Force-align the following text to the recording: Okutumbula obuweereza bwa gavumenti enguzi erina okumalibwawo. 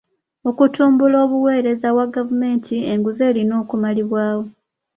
Okutumbula 0.49 1.17
obuweereza 1.25 1.87
bwa 1.95 2.07
gavumenti 2.15 2.75
enguzi 2.91 3.21
erina 3.29 3.53
okumalibwawo. 3.63 4.45